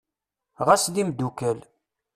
[0.67, 1.59] Ɣes d imddukal.